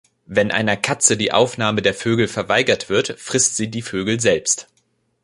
[0.25, 4.65] Wenn einer Katze die Aufnahme der Vögel verweigert wird, frisst sie die Vögel selbst.